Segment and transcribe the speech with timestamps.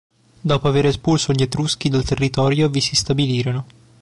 [0.49, 3.65] Dopo aver espulso gli Etruschi dal territorio vi si stabilirono.